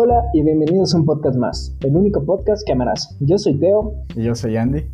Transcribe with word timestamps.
Hola 0.00 0.30
y 0.32 0.44
bienvenidos 0.44 0.94
a 0.94 0.98
un 0.98 1.04
podcast 1.04 1.36
más, 1.36 1.76
el 1.80 1.96
único 1.96 2.24
podcast 2.24 2.64
que 2.64 2.70
amarás. 2.70 3.16
Yo 3.18 3.36
soy 3.36 3.58
Teo. 3.58 3.94
Y 4.14 4.22
yo 4.22 4.36
soy 4.36 4.56
Andy. 4.56 4.84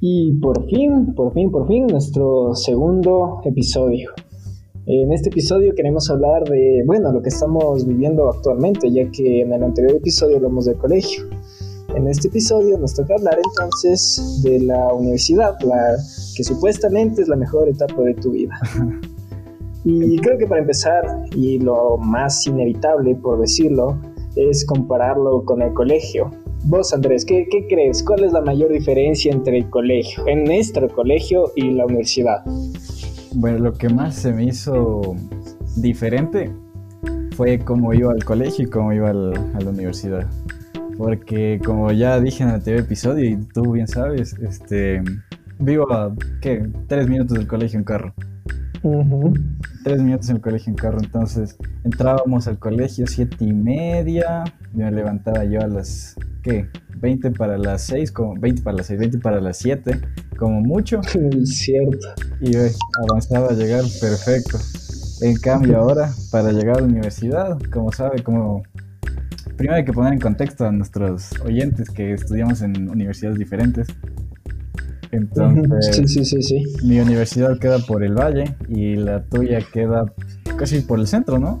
Y 0.00 0.32
por 0.40 0.68
fin, 0.68 1.14
por 1.14 1.32
fin, 1.32 1.52
por 1.52 1.68
fin, 1.68 1.86
nuestro 1.86 2.52
segundo 2.56 3.40
episodio. 3.44 4.10
En 4.86 5.12
este 5.12 5.28
episodio 5.28 5.72
queremos 5.76 6.10
hablar 6.10 6.42
de, 6.48 6.82
bueno, 6.84 7.12
lo 7.12 7.22
que 7.22 7.28
estamos 7.28 7.86
viviendo 7.86 8.28
actualmente, 8.28 8.90
ya 8.90 9.08
que 9.12 9.42
en 9.42 9.52
el 9.52 9.62
anterior 9.62 9.98
episodio 9.98 10.38
hablamos 10.38 10.64
del 10.64 10.78
colegio. 10.78 11.26
En 11.94 12.08
este 12.08 12.26
episodio 12.26 12.76
nos 12.76 12.92
toca 12.92 13.14
hablar 13.14 13.38
entonces 13.38 14.40
de 14.42 14.58
la 14.58 14.92
universidad, 14.92 15.54
la 15.60 15.96
que 16.36 16.42
supuestamente 16.42 17.22
es 17.22 17.28
la 17.28 17.36
mejor 17.36 17.68
etapa 17.68 18.02
de 18.02 18.14
tu 18.14 18.32
vida. 18.32 18.58
Y 19.86 20.16
creo 20.20 20.38
que 20.38 20.46
para 20.46 20.62
empezar, 20.62 21.04
y 21.36 21.58
lo 21.58 21.98
más 21.98 22.46
inevitable 22.46 23.14
por 23.16 23.38
decirlo, 23.38 23.98
es 24.36 24.64
compararlo 24.66 25.44
con 25.44 25.62
el 25.62 25.72
colegio. 25.72 26.30
Vos, 26.64 26.92
Andrés, 26.94 27.24
¿qué, 27.24 27.46
¿qué, 27.50 27.66
crees? 27.66 28.02
¿Cuál 28.02 28.24
es 28.24 28.32
la 28.32 28.40
mayor 28.40 28.72
diferencia 28.72 29.32
entre 29.32 29.58
el 29.58 29.70
colegio, 29.70 30.26
en 30.26 30.44
nuestro 30.44 30.88
colegio 30.88 31.52
y 31.54 31.70
la 31.72 31.86
universidad? 31.86 32.42
Bueno, 33.34 33.58
lo 33.58 33.72
que 33.72 33.88
más 33.88 34.14
se 34.14 34.32
me 34.32 34.44
hizo 34.44 35.14
diferente 35.76 36.50
fue 37.36 37.58
cómo 37.58 37.92
iba 37.92 38.12
al 38.12 38.24
colegio 38.24 38.64
y 38.64 38.70
cómo 38.70 38.92
iba 38.92 39.10
a 39.10 39.14
la 39.14 39.70
universidad. 39.70 40.26
Porque 40.96 41.60
como 41.64 41.90
ya 41.92 42.20
dije 42.20 42.44
en 42.44 42.50
el 42.50 42.54
anterior 42.56 42.84
episodio 42.84 43.28
y 43.28 43.36
tú 43.52 43.72
bien 43.72 43.88
sabes, 43.88 44.34
este, 44.34 45.02
vivo 45.58 45.92
a, 45.92 46.14
¿qué? 46.40 46.68
Tres 46.86 47.08
minutos 47.08 47.36
del 47.36 47.46
colegio 47.46 47.78
en 47.78 47.84
carro. 47.84 48.14
Tres 49.82 50.02
minutos 50.02 50.28
en 50.28 50.36
el 50.36 50.42
colegio 50.42 50.70
en 50.70 50.76
carro, 50.76 50.98
entonces 51.00 51.56
entrábamos 51.84 52.46
al 52.48 52.58
colegio 52.58 53.06
siete 53.06 53.36
y 53.40 53.52
media, 53.52 54.44
me 54.74 54.90
levantaba 54.90 55.44
yo 55.44 55.62
a 55.62 55.66
las, 55.66 56.16
¿qué? 56.42 56.68
20 57.00 57.30
para 57.32 57.58
las 57.58 57.82
6, 57.82 58.12
como 58.12 58.34
20 58.38 58.62
para 58.62 58.76
las 58.78 58.86
6, 58.86 59.00
20 59.00 59.18
para 59.18 59.40
las 59.40 59.58
7, 59.58 60.00
como 60.38 60.60
mucho. 60.60 61.00
Cierto. 61.44 62.08
Y 62.40 62.56
avanzaba 63.08 63.48
a 63.48 63.52
llegar 63.52 63.84
perfecto. 64.00 64.58
En 65.22 65.36
cambio 65.36 65.78
ahora, 65.78 66.10
para 66.30 66.52
llegar 66.52 66.76
a 66.76 66.80
la 66.80 66.86
universidad, 66.86 67.58
como 67.72 67.92
sabe, 67.92 68.22
como... 68.22 68.62
Primero 69.56 69.76
hay 69.76 69.84
que 69.84 69.92
poner 69.92 70.12
en 70.14 70.18
contexto 70.18 70.66
a 70.66 70.72
nuestros 70.72 71.30
oyentes 71.40 71.88
que 71.88 72.12
estudiamos 72.12 72.60
en 72.62 72.88
universidades 72.88 73.38
diferentes. 73.38 73.86
Entonces, 75.14 76.10
sí, 76.10 76.24
sí, 76.24 76.42
sí, 76.42 76.64
mi 76.82 76.98
universidad 76.98 77.58
queda 77.58 77.78
por 77.78 78.02
el 78.02 78.14
valle 78.14 78.56
y 78.68 78.96
la 78.96 79.22
tuya 79.22 79.60
queda 79.72 80.12
casi 80.58 80.80
por 80.80 80.98
el 80.98 81.06
centro, 81.06 81.38
¿no? 81.38 81.58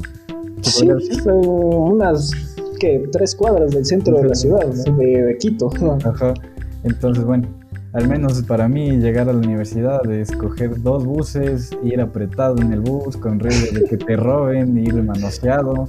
Sí, 0.62 0.88
unas 0.88 2.32
que 2.80 3.04
tres 3.12 3.34
cuadras 3.36 3.70
del 3.70 3.84
centro 3.84 4.16
de 4.16 4.28
la 4.28 4.34
ciudad, 4.34 4.66
de, 4.66 5.36
Quito. 5.38 5.70
Ajá. 6.04 6.34
Entonces, 6.82 7.24
bueno, 7.24 7.48
al 7.92 8.08
menos 8.08 8.42
para 8.42 8.68
mí 8.68 8.96
llegar 8.96 9.28
a 9.28 9.32
la 9.32 9.38
universidad 9.38 10.04
es 10.10 10.32
coger 10.32 10.82
dos 10.82 11.04
buses, 11.04 11.70
ir 11.84 12.00
apretado 12.00 12.60
en 12.60 12.72
el 12.72 12.80
bus 12.80 13.16
con 13.16 13.38
riesgo 13.38 13.78
de 13.78 13.84
que 13.84 13.96
te 13.96 14.16
roben, 14.16 14.76
ir 14.76 14.94
manoseado. 14.94 15.88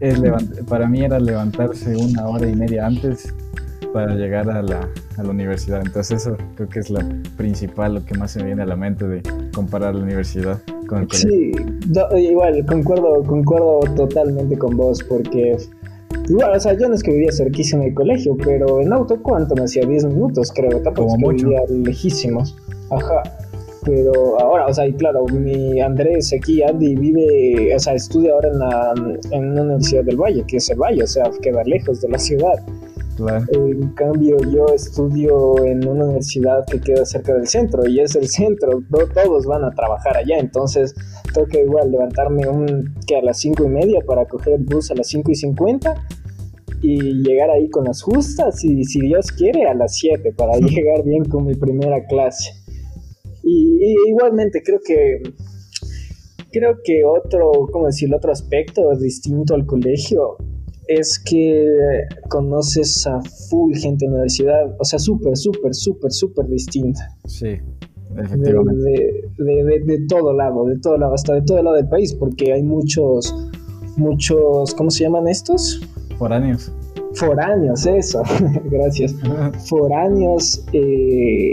Es 0.00 0.20
para 0.66 0.88
mí 0.88 1.04
era 1.04 1.20
levantarse 1.20 1.94
una 1.94 2.26
hora 2.26 2.48
y 2.48 2.56
media 2.56 2.86
antes 2.86 3.34
para 3.92 4.14
llegar 4.14 4.48
a 4.50 4.62
la, 4.62 4.88
a 5.16 5.22
la 5.22 5.30
universidad. 5.30 5.80
Entonces 5.84 6.22
eso 6.22 6.36
creo 6.56 6.68
que 6.68 6.80
es 6.80 6.90
lo 6.90 7.00
principal, 7.36 7.94
lo 7.94 8.04
que 8.04 8.16
más 8.16 8.32
se 8.32 8.40
me 8.40 8.46
viene 8.46 8.62
a 8.62 8.66
la 8.66 8.76
mente 8.76 9.06
de 9.06 9.22
comparar 9.54 9.94
la 9.94 10.02
universidad 10.02 10.60
con 10.86 11.02
el. 11.02 11.10
Sí, 11.10 11.52
igual, 12.16 12.64
concuerdo, 12.66 13.22
concuerdo 13.24 13.80
totalmente 13.96 14.56
con 14.58 14.76
vos 14.76 15.02
porque... 15.02 15.56
Igual, 16.28 16.56
o 16.56 16.60
sea, 16.60 16.74
yo 16.74 16.88
no 16.88 16.94
es 16.94 17.02
que 17.02 17.12
vivía 17.12 17.32
cerquísimo 17.32 17.82
del 17.82 17.94
colegio, 17.94 18.36
pero 18.36 18.80
en 18.80 18.92
auto, 18.92 19.20
¿cuánto 19.20 19.54
me 19.56 19.62
hacía? 19.62 19.84
10 19.84 20.06
minutos, 20.06 20.52
creo. 20.54 20.80
Tampoco 20.80 21.08
Como 21.08 21.32
es 21.32 21.38
que 21.38 21.44
vivía 21.44 21.60
lejísimos. 21.68 22.56
Ajá. 22.90 23.22
Pero 23.84 24.38
ahora, 24.38 24.66
o 24.66 24.74
sea, 24.74 24.86
y 24.86 24.92
claro, 24.92 25.24
mi 25.26 25.80
Andrés 25.80 26.32
aquí, 26.32 26.62
Andy, 26.62 26.94
vive, 26.96 27.74
o 27.74 27.78
sea, 27.78 27.94
estudia 27.94 28.32
ahora 28.32 28.48
en, 28.48 28.58
la, 28.58 28.94
en 29.30 29.52
una 29.52 29.62
universidad 29.62 30.04
del 30.04 30.16
Valle, 30.16 30.44
que 30.46 30.58
es 30.58 30.68
el 30.70 30.78
Valle, 30.78 31.02
o 31.02 31.06
sea, 31.06 31.30
queda 31.40 31.64
lejos 31.64 32.00
de 32.00 32.08
la 32.10 32.18
ciudad. 32.18 32.62
En 33.52 33.92
cambio, 33.94 34.36
yo 34.50 34.66
estudio 34.74 35.64
en 35.64 35.86
una 35.86 36.04
universidad 36.04 36.64
que 36.66 36.80
queda 36.80 37.04
cerca 37.04 37.34
del 37.34 37.46
centro 37.46 37.86
y 37.88 38.00
es 38.00 38.16
el 38.16 38.28
centro, 38.28 38.82
no 38.88 38.98
todos 39.06 39.46
van 39.46 39.64
a 39.64 39.70
trabajar 39.70 40.16
allá, 40.16 40.38
entonces 40.38 40.94
que 41.50 41.62
igual 41.62 41.90
levantarme 41.90 42.48
un, 42.48 42.94
que 43.06 43.16
a 43.16 43.22
las 43.22 43.38
cinco 43.38 43.64
y 43.64 43.68
media 43.68 44.00
para 44.06 44.26
coger 44.26 44.54
el 44.54 44.64
bus 44.64 44.90
a 44.90 44.94
las 44.94 45.08
cinco 45.08 45.30
y 45.30 45.34
cincuenta 45.34 45.94
y 46.82 47.22
llegar 47.22 47.50
ahí 47.50 47.68
con 47.68 47.84
las 47.84 48.02
justas 48.02 48.64
y 48.64 48.84
si 48.84 49.00
Dios 49.00 49.26
quiere 49.32 49.66
a 49.66 49.74
las 49.74 49.96
7 49.96 50.32
para 50.32 50.56
llegar 50.58 51.04
bien 51.04 51.24
con 51.24 51.44
mi 51.44 51.54
primera 51.54 52.06
clase. 52.06 52.52
Y, 53.42 53.94
igualmente 54.08 54.62
creo 54.64 54.80
que 54.84 55.22
creo 56.52 56.78
que 56.82 57.04
otro, 57.04 57.52
¿cómo 57.70 57.86
decirlo? 57.86 58.16
Otro 58.16 58.32
aspecto 58.32 58.82
distinto 58.98 59.54
al 59.54 59.66
colegio 59.66 60.36
es 60.90 61.20
que 61.20 61.64
conoces 62.28 63.06
a 63.06 63.20
full 63.48 63.74
gente 63.76 64.06
en 64.06 64.10
la 64.10 64.16
universidad, 64.16 64.74
o 64.78 64.84
sea, 64.84 64.98
súper, 64.98 65.36
súper, 65.36 65.72
súper, 65.72 66.10
súper 66.10 66.48
distinta. 66.48 67.16
Sí, 67.26 67.58
efectivamente. 68.16 69.30
De, 69.38 69.80
de, 69.86 70.06
todo 70.08 70.32
lado, 70.32 70.64
de 70.64 70.78
todo 70.80 70.98
lado, 70.98 71.14
hasta 71.14 71.34
de 71.34 71.42
todo 71.42 71.62
lado 71.62 71.76
del 71.76 71.88
país, 71.88 72.12
porque 72.12 72.52
hay 72.52 72.64
muchos, 72.64 73.32
muchos, 73.96 74.74
¿cómo 74.74 74.90
se 74.90 75.04
llaman 75.04 75.28
estos? 75.28 75.80
Foráneos. 76.18 76.72
Foráneos, 77.14 77.86
eso, 77.86 78.22
gracias. 78.64 79.14
Foráneos 79.68 80.64
eh, 80.72 81.52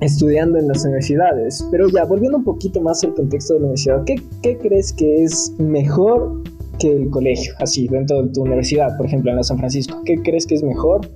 estudiando 0.00 0.58
en 0.60 0.68
las 0.68 0.84
universidades. 0.84 1.66
Pero 1.72 1.88
ya, 1.88 2.04
volviendo 2.04 2.38
un 2.38 2.44
poquito 2.44 2.80
más 2.80 3.02
al 3.02 3.14
contexto 3.14 3.54
de 3.54 3.60
la 3.60 3.66
universidad, 3.66 4.04
¿qué, 4.04 4.22
qué 4.40 4.56
crees 4.58 4.92
que 4.92 5.24
es 5.24 5.52
mejor 5.58 6.42
que 6.82 6.92
el 6.92 7.10
colegio, 7.10 7.54
así, 7.60 7.86
dentro 7.86 8.24
de 8.24 8.30
tu 8.30 8.42
universidad, 8.42 8.96
por 8.96 9.06
ejemplo, 9.06 9.30
en 9.30 9.36
la 9.36 9.44
San 9.44 9.56
Francisco? 9.56 10.02
¿Qué 10.04 10.16
crees 10.16 10.46
que 10.46 10.56
es 10.56 10.64
mejor 10.64 11.08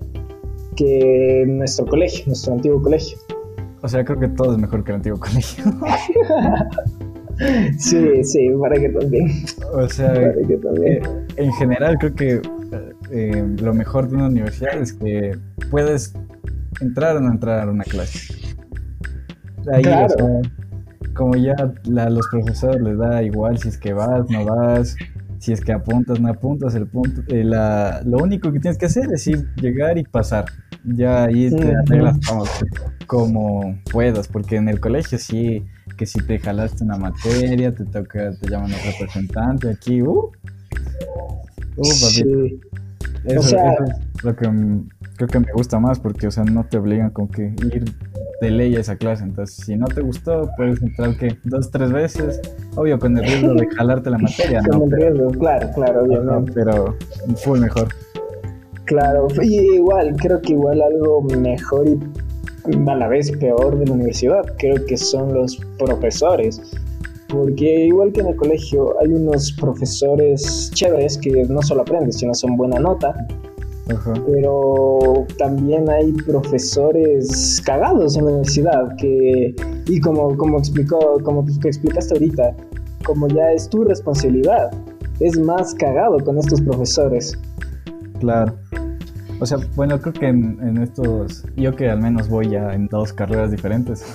que 0.76 1.44
nuestro 1.48 1.86
colegio, 1.86 2.24
nuestro 2.26 2.54
antiguo 2.54 2.80
colegio? 2.80 3.18
O 3.82 3.88
sea, 3.88 4.04
creo 4.04 4.20
que 4.20 4.28
todo 4.28 4.52
es 4.52 4.58
mejor 4.58 4.84
que 4.84 4.92
el 4.92 4.96
antiguo 4.96 5.18
colegio. 5.18 5.64
sí, 7.78 8.22
sí, 8.22 8.48
para 8.60 8.76
que 8.76 8.90
también. 8.90 9.28
O 9.72 9.88
sea, 9.88 10.14
eh, 10.14 11.02
en 11.36 11.52
general 11.54 11.98
creo 11.98 12.14
que 12.14 12.40
eh, 13.10 13.44
lo 13.60 13.74
mejor 13.74 14.08
de 14.08 14.16
una 14.16 14.28
universidad 14.28 14.80
es 14.80 14.92
que 14.92 15.36
puedes 15.70 16.14
entrar 16.80 17.16
o 17.16 17.20
no 17.20 17.32
entrar 17.32 17.68
a 17.68 17.70
una 17.70 17.84
clase. 17.84 18.34
Ahí, 19.72 19.82
claro. 19.82 20.14
como 21.14 21.34
ya 21.34 21.56
a 21.58 22.10
los 22.10 22.26
profesores 22.30 22.80
les 22.80 22.98
da 22.98 23.20
igual 23.24 23.58
si 23.58 23.68
es 23.68 23.78
que 23.78 23.92
vas, 23.92 24.30
no 24.30 24.44
vas, 24.44 24.96
si 25.38 25.52
es 25.52 25.60
que 25.60 25.72
apuntas, 25.72 26.20
no 26.20 26.28
apuntas, 26.28 26.74
el 26.74 26.86
punto, 26.86 27.22
eh, 27.28 27.44
la, 27.44 28.02
lo 28.04 28.18
único 28.18 28.52
que 28.52 28.60
tienes 28.60 28.78
que 28.78 28.86
hacer 28.86 29.12
es 29.12 29.26
ir, 29.26 29.48
llegar 29.56 29.98
y 29.98 30.04
pasar. 30.04 30.46
Ya 30.84 31.24
ahí 31.24 31.50
te 31.50 31.74
arreglas 31.74 32.18
como, 33.06 33.76
puedas, 33.90 34.28
porque 34.28 34.56
en 34.56 34.68
el 34.68 34.80
colegio 34.80 35.18
sí, 35.18 35.64
que 35.96 36.06
si 36.06 36.20
te 36.20 36.38
jalaste 36.38 36.84
una 36.84 36.96
materia, 36.96 37.74
te 37.74 37.84
toca, 37.84 38.32
te 38.38 38.48
llaman 38.48 38.72
a 38.72 38.76
representante, 38.78 39.70
aquí, 39.70 40.02
uh, 40.02 40.30
uh, 41.76 41.84
sí. 41.84 42.60
Eso, 43.24 43.56
eso 43.56 43.56
es 43.58 44.24
lo 44.24 44.36
que 44.36 44.48
creo 45.16 45.28
que 45.28 45.40
me 45.40 45.52
gusta 45.52 45.80
más, 45.80 45.98
porque, 45.98 46.28
o 46.28 46.30
sea, 46.30 46.44
no 46.44 46.64
te 46.64 46.76
obligan 46.76 47.10
con 47.10 47.28
que 47.28 47.54
ir 47.74 47.84
de 48.40 48.50
ley 48.50 48.76
a 48.76 48.80
esa 48.80 48.96
clase. 48.96 49.24
Entonces, 49.24 49.64
si 49.64 49.76
no 49.76 49.86
te 49.86 50.00
gustó, 50.00 50.50
puedes 50.56 50.80
entrar 50.82 51.16
que 51.16 51.36
dos, 51.44 51.70
tres 51.70 51.92
veces. 51.92 52.40
Obvio, 52.74 52.98
con 52.98 53.16
el 53.16 53.24
riesgo 53.24 53.54
de 53.54 53.66
jalarte 53.68 54.10
la 54.10 54.18
materia, 54.18 54.60
¿no? 54.62 54.80
Con 54.80 54.92
el 54.92 55.00
riesgo, 55.00 55.30
claro, 55.32 55.68
claro, 55.74 56.04
obviamente. 56.04 56.52
Pero 56.54 56.96
fue 57.36 57.60
mejor. 57.60 57.88
Claro, 58.84 59.26
y 59.42 59.74
igual, 59.74 60.14
creo 60.16 60.40
que 60.40 60.52
igual 60.52 60.80
algo 60.80 61.22
mejor 61.22 61.88
y 61.88 61.98
a 62.88 62.94
la 62.94 63.08
vez 63.08 63.30
peor 63.32 63.78
de 63.78 63.86
la 63.86 63.92
universidad, 63.92 64.44
creo 64.58 64.84
que 64.86 64.96
son 64.96 65.32
los 65.34 65.56
profesores. 65.78 66.60
Porque 67.28 67.86
igual 67.86 68.12
que 68.12 68.20
en 68.20 68.28
el 68.28 68.36
colegio 68.36 68.94
hay 69.00 69.08
unos 69.08 69.52
profesores 69.52 70.70
chéveres 70.72 71.18
que 71.18 71.30
no 71.48 71.60
solo 71.62 71.82
aprendes, 71.82 72.18
sino 72.18 72.32
son 72.34 72.56
buena 72.56 72.78
nota 72.78 73.14
pero 73.86 75.26
también 75.38 75.88
hay 75.88 76.12
profesores 76.12 77.62
cagados 77.64 78.16
en 78.16 78.24
la 78.24 78.30
universidad 78.32 78.96
que, 78.96 79.54
y 79.86 80.00
como, 80.00 80.36
como, 80.36 80.58
explicó, 80.58 81.18
como 81.22 81.44
que 81.46 81.68
explicaste 81.68 82.14
ahorita, 82.14 82.56
como 83.04 83.28
ya 83.28 83.52
es 83.52 83.68
tu 83.68 83.84
responsabilidad, 83.84 84.70
es 85.20 85.38
más 85.38 85.74
cagado 85.74 86.18
con 86.18 86.38
estos 86.38 86.60
profesores. 86.60 87.38
Claro. 88.18 88.54
O 89.38 89.46
sea, 89.46 89.58
bueno, 89.76 90.00
creo 90.00 90.14
que 90.14 90.26
en, 90.28 90.78
estos, 90.78 91.44
yo 91.56 91.76
que 91.76 91.88
al 91.90 92.00
menos 92.00 92.28
voy 92.28 92.50
ya 92.50 92.72
en 92.72 92.88
dos 92.88 93.12
carreras 93.12 93.50
diferentes. 93.50 94.04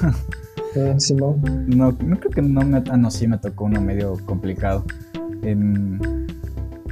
Eh, 0.73 0.95
no. 1.15 1.35
no, 1.67 1.97
creo 1.97 2.31
que 2.33 2.41
no 2.41 2.61
me, 2.61 2.77
ah, 2.77 2.95
no, 2.95 3.11
sí 3.11 3.27
me 3.27 3.37
tocó 3.37 3.65
uno 3.65 3.81
medio 3.81 4.15
complicado. 4.25 4.85
En, 5.41 5.99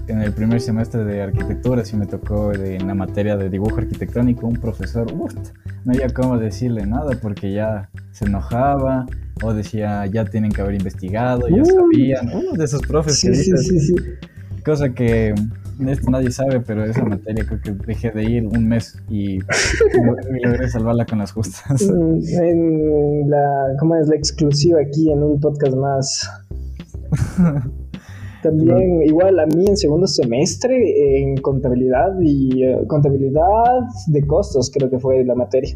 en 0.10 0.22
el 0.22 0.34
primer 0.34 0.60
semestre 0.62 1.04
de 1.04 1.22
arquitectura 1.22 1.86
sí 1.86 1.96
me 1.96 2.06
tocó 2.06 2.54
en 2.54 2.88
la 2.88 2.96
materia 2.96 3.38
de 3.38 3.50
dibujo 3.50 3.78
arquitectónico 3.78 4.48
un 4.48 4.56
profesor, 4.56 5.14
no 5.14 5.28
había 5.92 6.10
cómo 6.10 6.38
decirle 6.38 6.86
nada 6.86 7.12
porque 7.22 7.54
ya 7.54 7.90
se 8.12 8.26
enojaba 8.26 9.06
o 9.44 9.54
decía 9.54 10.06
ya 10.08 10.26
tienen 10.26 10.52
que 10.52 10.62
haber 10.62 10.76
investigado, 10.76 11.48
ya 11.48 11.64
sabían, 11.64 12.30
uno 12.34 12.54
de 12.54 12.66
esos 12.66 12.82
profes 12.82 13.22
que 13.22 13.30
dice, 13.30 13.58
sí, 13.58 13.80
sí, 13.80 13.96
cosa 14.66 14.90
que 14.90 15.34
esto 15.88 16.12
nadie 16.12 16.32
sabe, 16.32 16.60
pero 16.60 16.84
esa 16.84 17.06
materia 17.06 17.46
creo 17.46 17.62
que 17.62 17.72
dejé 17.86 18.12
de 18.12 18.24
ir 18.24 18.46
un 18.46 18.68
mes 18.68 19.02
y, 19.10 19.40
logré 20.44 20.68
salvarla 20.70 21.06
con 21.06 21.20
las 21.20 21.32
justas. 21.32 21.82
En 21.82 23.30
la, 23.30 23.76
¿cómo 23.80 23.96
es 23.96 24.08
la 24.08 24.16
exclusiva 24.16 24.82
aquí 24.82 25.12
en 25.12 25.24
un 25.24 25.40
podcast 25.40 25.76
más? 25.76 26.30
También, 28.42 29.02
igual 29.04 29.38
a 29.40 29.46
mí 29.48 29.66
en 29.68 29.76
segundo 29.76 30.08
semestre, 30.08 31.22
en 31.22 31.38
contabilidad 31.38 32.18
y 32.22 32.64
eh, 32.64 32.78
contabilidad 32.88 33.82
de 34.08 34.26
costos, 34.26 34.72
creo 34.74 34.90
que 34.90 34.98
fue 34.98 35.26
la 35.26 35.36
materia. 35.36 35.76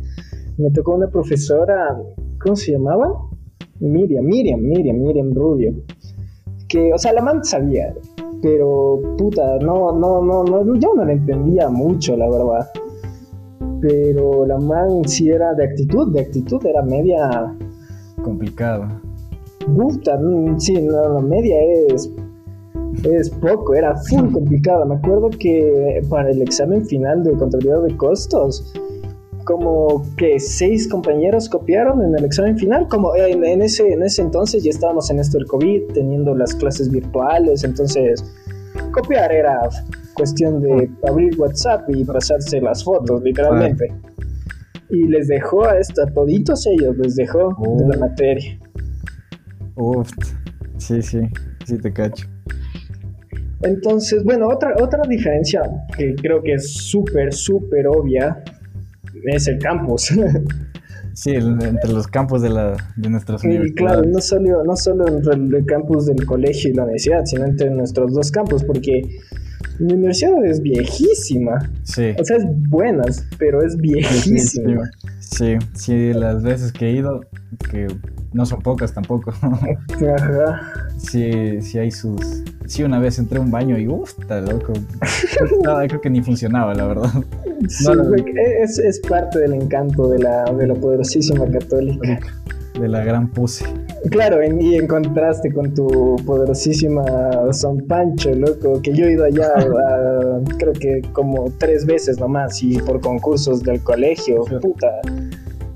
Me 0.57 0.71
tocó 0.71 0.95
una 0.95 1.09
profesora, 1.09 2.01
¿cómo 2.41 2.55
se 2.55 2.71
llamaba? 2.71 3.11
Miriam, 3.79 4.23
Miriam, 4.23 4.61
Miriam, 4.61 4.97
Miriam 4.97 5.33
Rubio. 5.33 5.73
Que, 6.69 6.93
o 6.93 6.97
sea, 6.97 7.11
la 7.11 7.21
man 7.21 7.43
sabía, 7.43 7.93
pero 8.41 9.01
puta, 9.17 9.57
no, 9.59 9.91
no, 9.91 10.21
no, 10.21 10.43
no, 10.43 10.75
yo 10.75 10.93
no 10.95 11.03
la 11.03 11.13
entendía 11.13 11.69
mucho, 11.69 12.15
la 12.15 12.29
verdad. 12.29 12.69
Pero 13.81 14.45
la 14.45 14.57
man 14.57 15.01
sí 15.05 15.29
era 15.29 15.53
de 15.53 15.65
actitud, 15.65 16.13
de 16.13 16.21
actitud 16.21 16.65
era 16.65 16.81
media 16.81 17.53
complicada. 18.21 19.01
Puta, 19.75 20.17
mm, 20.17 20.59
sí, 20.59 20.75
la 20.81 21.19
media 21.19 21.57
es 21.89 22.09
es 23.03 23.29
poco, 23.29 23.73
era 23.75 23.95
full 23.95 24.31
complicada. 24.31 24.85
Me 24.85 24.95
acuerdo 24.95 25.29
que 25.29 26.01
para 26.09 26.29
el 26.29 26.41
examen 26.41 26.85
final 26.85 27.23
de 27.23 27.33
contabilidad 27.33 27.83
de 27.83 27.95
costos, 27.97 28.73
como 29.45 30.05
que 30.17 30.39
seis 30.39 30.87
compañeros 30.87 31.49
copiaron 31.49 32.01
en 32.01 32.17
el 32.17 32.25
examen 32.25 32.57
final. 32.57 32.87
Como 32.87 33.15
en, 33.15 33.61
ese, 33.61 33.91
en 33.91 34.03
ese 34.03 34.21
entonces 34.21 34.63
ya 34.63 34.69
estábamos 34.69 35.09
en 35.09 35.19
esto 35.19 35.37
del 35.37 35.47
COVID, 35.47 35.93
teniendo 35.93 36.35
las 36.35 36.55
clases 36.55 36.89
virtuales, 36.89 37.63
entonces 37.63 38.23
copiar 38.91 39.31
era 39.31 39.69
cuestión 40.15 40.61
de 40.61 40.89
abrir 41.07 41.39
WhatsApp 41.39 41.89
y 41.89 42.03
pasarse 42.05 42.61
las 42.61 42.83
fotos, 42.83 43.21
literalmente. 43.23 43.93
Y 44.89 45.07
les 45.07 45.27
dejó 45.27 45.65
a, 45.65 45.79
esta, 45.79 46.05
toditos 46.05 46.67
ellos, 46.67 46.95
les 46.97 47.15
dejó 47.15 47.49
de 47.77 47.87
la 47.87 47.95
oh. 47.95 47.99
materia. 47.99 48.59
Uf, 49.75 50.11
sí, 50.77 51.01
sí, 51.01 51.21
sí 51.65 51.77
te 51.79 51.91
cacho. 51.91 52.27
Entonces, 53.63 54.23
bueno, 54.23 54.47
otra, 54.49 54.75
otra 54.81 55.01
diferencia 55.07 55.61
que 55.97 56.15
creo 56.15 56.41
que 56.41 56.53
es 56.53 56.73
súper, 56.73 57.33
súper 57.33 57.87
obvia 57.87 58.43
es 59.25 59.47
el 59.47 59.59
campus. 59.59 60.13
Sí, 61.15 61.29
entre 61.35 61.93
los 61.93 62.07
campos 62.07 62.41
de, 62.41 62.49
la, 62.49 62.75
de 62.95 63.09
nuestras 63.09 63.43
universidades. 63.43 63.75
claro, 63.75 64.01
no 64.09 64.19
solo, 64.19 64.63
no 64.63 64.75
solo 64.75 65.07
entre 65.07 65.59
el 65.59 65.65
campus 65.67 66.07
del 66.07 66.25
colegio 66.25 66.71
y 66.71 66.73
la 66.73 66.83
universidad, 66.85 67.23
sino 67.25 67.45
entre 67.45 67.69
nuestros 67.69 68.15
dos 68.15 68.31
campos, 68.31 68.63
porque 68.63 69.19
mi 69.79 69.93
universidad 69.93 70.43
es 70.43 70.59
viejísima. 70.61 71.69
Sí. 71.83 72.13
O 72.19 72.23
sea, 72.23 72.37
es 72.37 72.45
buena, 72.67 73.03
pero 73.37 73.63
es 73.63 73.77
viejísima. 73.77 74.89
Sí, 75.19 75.57
sí, 75.73 76.13
las 76.13 76.41
veces 76.41 76.71
que 76.71 76.87
he 76.87 76.91
ido, 76.93 77.21
que 77.69 77.87
no 78.33 78.45
son 78.45 78.61
pocas 78.61 78.93
tampoco. 78.93 79.31
Ajá. 79.41 80.61
Sí, 80.97 81.61
sí 81.61 81.79
hay 81.79 81.91
sus... 81.91 82.42
Sí, 82.67 82.83
una 82.83 82.99
vez 82.99 83.19
entré 83.19 83.37
a 83.37 83.41
un 83.41 83.51
baño 83.51 83.77
y 83.77 83.87
uff, 83.87 84.13
loco. 84.29 84.73
creo 85.87 86.01
que 86.01 86.09
ni 86.09 86.21
funcionaba, 86.21 86.73
la 86.73 86.87
verdad. 86.87 87.09
Sí, 87.67 87.85
es, 88.61 88.79
es, 88.79 88.99
parte 88.99 89.39
del 89.39 89.53
encanto 89.53 90.09
de 90.09 90.19
la, 90.19 90.45
de 90.45 90.67
la 90.67 90.73
poderosísima 90.75 91.45
católica. 91.49 92.19
De 92.79 92.87
la 92.87 93.03
gran 93.03 93.29
puse. 93.29 93.65
Claro, 94.09 94.43
y 94.43 94.75
en 94.75 94.87
contraste 94.87 95.51
con 95.53 95.73
tu 95.73 96.15
poderosísima 96.25 97.03
San 97.51 97.77
Pancho, 97.87 98.33
loco, 98.33 98.81
que 98.81 98.93
yo 98.93 99.05
he 99.05 99.13
ido 99.13 99.25
allá 99.25 99.53
creo 100.57 100.73
que 100.73 101.01
como 101.13 101.51
tres 101.59 101.85
veces 101.85 102.19
nomás 102.19 102.61
y 102.63 102.77
por 102.79 102.99
concursos 102.99 103.61
del 103.61 103.81
colegio, 103.81 104.43
puta 104.59 104.89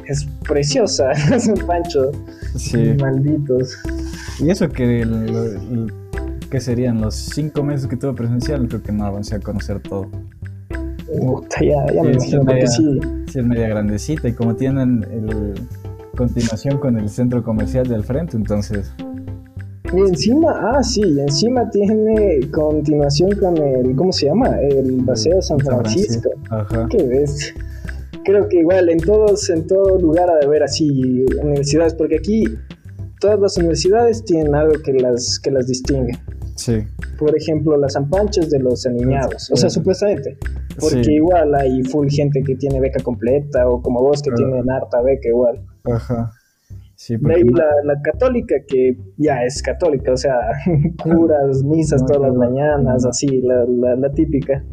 es 0.08 0.26
preciosa, 0.48 1.14
San 1.40 1.56
Pancho. 1.66 2.12
Sí. 2.56 2.96
Malditos. 3.00 3.78
Y 4.40 4.50
eso 4.50 4.70
que, 4.70 5.06
que 6.48 6.60
serían 6.60 7.02
los 7.02 7.16
cinco 7.16 7.64
meses 7.64 7.88
que 7.88 7.96
tuve 7.96 8.14
presencial, 8.14 8.68
creo 8.68 8.82
que 8.82 8.92
no 8.92 9.06
avancé 9.06 9.36
a 9.36 9.40
conocer 9.40 9.80
todo. 9.82 10.08
ya, 11.62 11.94
ya 11.94 12.04
me 12.04 12.12
imagino, 12.14 12.46
porque 12.46 12.68
sí. 12.68 13.00
Sí, 13.28 13.40
es 13.40 13.46
media 13.46 13.68
grandecita 13.68 14.28
y 14.28 14.34
como 14.34 14.56
tienen 14.56 15.06
el 15.12 15.54
continuación 16.16 16.80
con 16.80 16.98
el 16.98 17.10
centro 17.10 17.44
comercial 17.44 17.88
del 17.88 18.04
frente, 18.04 18.38
entonces. 18.38 18.92
Y 19.94 20.00
encima, 20.00 20.52
ah, 20.52 20.84
sí, 20.84 21.02
encima 21.02 21.70
tiene 21.70 22.50
continuación 22.52 23.32
con 23.40 23.58
el, 23.58 23.96
¿cómo 23.96 24.12
se 24.12 24.26
llama? 24.26 24.60
El 24.60 25.04
Paseo 25.06 25.42
San 25.42 25.60
Francisco. 25.60 26.30
Ajá. 26.50 26.88
Qué 26.90 27.04
bestia 27.04 27.54
creo 28.28 28.50
que 28.50 28.58
igual 28.58 28.90
en 28.90 29.00
todos, 29.00 29.50
en 29.50 29.66
todo 29.66 29.98
lugar 30.00 30.30
ha 30.30 30.36
de 30.36 30.46
haber 30.46 30.62
así 30.62 31.24
universidades, 31.42 31.96
porque 31.96 32.18
aquí 32.18 32.44
todas 33.22 33.40
las 33.40 33.58
universidades 33.58 34.24
tienen 34.26 34.54
algo 34.54 34.74
que 34.84 34.92
las, 34.94 35.40
que 35.40 35.50
las 35.50 35.66
distingue. 35.66 36.20
Sí. 36.58 36.84
Por 37.20 37.38
ejemplo, 37.38 37.78
las 37.78 37.96
ampanchas 37.96 38.50
de 38.50 38.60
los 38.60 38.86
aniñados, 38.86 39.50
o 39.52 39.56
sea, 39.56 39.70
supuestamente, 39.70 40.38
porque 40.80 41.14
igual 41.14 41.54
hay 41.56 41.84
full 41.84 42.08
gente 42.10 42.42
que 42.44 42.56
tiene 42.56 42.80
beca 42.80 43.02
completa, 43.02 43.70
o 43.70 43.82
como 43.82 44.02
vos 44.02 44.22
que 44.22 44.32
tienen 44.32 44.70
harta 44.70 45.02
beca 45.02 45.30
igual. 45.30 45.64
Ajá. 45.86 46.32
Sí, 46.96 47.16
porque... 47.16 47.44
la, 47.54 47.68
la, 47.84 48.02
católica 48.02 48.56
que 48.68 48.98
ya 49.18 49.44
es 49.44 49.62
católica, 49.62 50.14
o 50.14 50.18
sea, 50.18 50.34
curas, 51.04 51.64
misas 51.64 52.04
todas 52.04 52.24
las 52.24 52.34
mañanas, 52.34 53.06
así, 53.06 53.40
la, 53.42 53.66
la, 53.96 54.12
típica. 54.12 54.64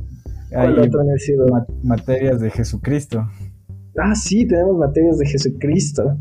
Hay 0.56 0.74
materias 1.82 2.40
de 2.40 2.50
Jesucristo. 2.50 3.26
Ah, 3.98 4.14
sí, 4.14 4.46
tenemos 4.46 4.78
materias 4.78 5.18
de 5.18 5.26
Jesucristo. 5.26 6.16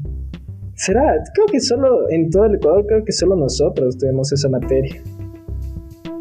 ¿Será? 0.76 1.24
Creo 1.34 1.46
que 1.48 1.60
solo 1.62 2.10
en 2.10 2.30
todo 2.30 2.46
el 2.46 2.56
Ecuador, 2.56 2.86
creo 2.88 3.06
que 3.06 3.12
solo 3.12 3.36
nosotros 3.36 3.98
tenemos 3.98 4.32
esa 4.34 4.50
materia. 4.50 5.02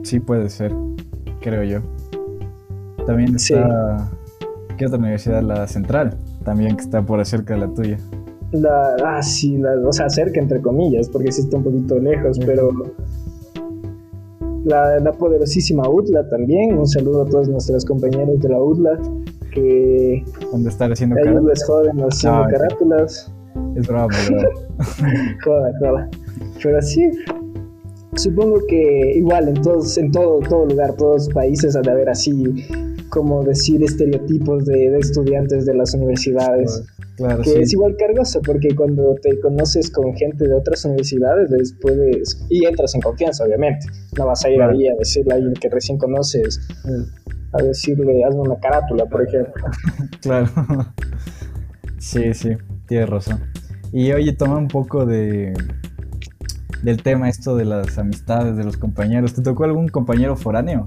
Sí, 0.02 0.21
puede 0.21 0.49
ser, 0.49 0.73
creo 1.40 1.62
yo. 1.62 1.80
También 3.06 3.35
está. 3.37 4.11
¿Qué 4.76 4.87
otra 4.87 4.99
universidad? 4.99 5.42
La 5.42 5.66
Central, 5.66 6.16
también 6.44 6.76
que 6.76 6.82
está 6.82 7.02
por 7.02 7.25
cerca 7.25 7.54
de 7.54 7.61
la 7.61 7.68
tuya. 7.68 7.99
La, 8.52 8.97
ah, 9.04 9.23
sí, 9.23 9.56
la, 9.56 9.73
o 9.87 9.92
sea, 9.92 10.09
cerca 10.09 10.40
entre 10.40 10.61
comillas, 10.61 11.09
porque 11.09 11.32
sí 11.32 11.42
está 11.42 11.56
un 11.56 11.64
poquito 11.64 11.99
lejos, 11.99 12.38
pero. 12.44 12.71
La, 14.64 15.00
la 15.00 15.12
poderosísima 15.12 15.88
UTLA 15.88 16.28
también. 16.28 16.78
Un 16.78 16.87
saludo 16.87 17.23
a 17.23 17.26
todos 17.26 17.49
nuestros 17.49 17.85
compañeros 17.85 18.38
de 18.40 18.49
la 18.49 18.62
UTLA 18.62 18.99
que 19.52 20.25
donde 20.50 20.71
estar 20.71 20.90
haciendo 20.90 21.16
ellos 21.18 21.44
les 21.44 21.64
joden 21.64 21.99
haciendo 22.00 22.44
carátulas. 22.49 23.32
Es 23.76 23.87
bravo, 23.87 24.09
joda, 25.44 25.73
joda. 25.78 26.11
Pero 26.62 26.80
sí, 26.80 27.11
supongo 28.16 28.61
que 28.66 29.14
igual 29.16 29.49
en 29.49 29.62
todos, 29.62 29.97
en 29.99 30.11
todo, 30.11 30.40
todo 30.40 30.66
lugar, 30.66 30.95
todos 30.97 31.26
los 31.26 31.35
países 31.35 31.76
ha 31.76 31.81
de 31.81 31.90
haber 31.90 32.09
así, 32.09 32.66
como 33.09 33.42
decir, 33.42 33.83
estereotipos 33.83 34.64
de, 34.66 34.99
estudiantes 34.99 35.66
de 35.66 35.75
las 35.75 35.95
universidades. 35.95 36.83
Claro, 37.16 37.42
que 37.42 37.61
es 37.61 37.73
igual 37.75 37.95
cargoso 37.97 38.40
porque 38.40 38.75
cuando 38.75 39.14
te 39.21 39.38
conoces 39.40 39.90
con 39.90 40.14
gente 40.14 40.49
de 40.49 40.54
otras 40.54 40.85
universidades 40.87 41.50
les 41.50 41.75
puedes 41.75 42.42
y 42.49 42.64
entras 42.64 42.95
en 42.95 43.02
confianza 43.02 43.45
obviamente 43.45 43.87
no 44.16 44.26
vas 44.26 44.42
a 44.47 44.50
ir 44.50 44.62
ahí 44.62 44.88
a 44.88 44.95
decirle 44.95 45.33
a 45.33 45.37
alguien 45.37 45.52
que 45.52 45.69
recién 45.69 45.99
conoces 45.99 46.59
mm 46.87 47.23
a 47.52 47.62
decirle, 47.62 48.25
hazme 48.25 48.40
una 48.40 48.59
carátula, 48.59 49.07
por 49.07 49.26
ejemplo. 49.26 49.64
claro. 50.23 50.49
Sí, 51.99 52.35
sí, 52.35 52.57
tienes 52.87 53.09
razón. 53.09 53.40
Y 53.92 54.12
oye, 54.12 54.33
toma 54.33 54.57
un 54.57 54.69
poco 54.69 55.04
de 55.04 55.52
del 56.82 57.02
tema 57.02 57.28
esto 57.28 57.56
de 57.56 57.64
las 57.64 57.98
amistades 57.98 58.56
de 58.56 58.64
los 58.64 58.76
compañeros. 58.76 59.34
¿Te 59.34 59.42
tocó 59.42 59.64
algún 59.64 59.88
compañero 59.88 60.36
foráneo? 60.36 60.86